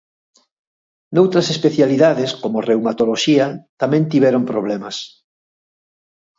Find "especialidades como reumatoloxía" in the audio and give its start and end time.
1.55-3.45